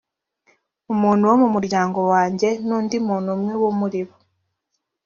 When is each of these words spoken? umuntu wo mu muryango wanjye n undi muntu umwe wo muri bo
umuntu 0.93 1.23
wo 1.29 1.35
mu 1.41 1.47
muryango 1.55 1.99
wanjye 2.11 2.49
n 2.65 2.69
undi 2.77 2.97
muntu 3.07 3.27
umwe 3.35 3.53
wo 3.63 3.71
muri 3.79 3.99
bo 4.07 4.15